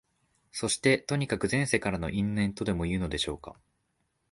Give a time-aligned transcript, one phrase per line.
[0.51, 3.55] そして、とにかく前世からの因縁とでもいうのでしょうか、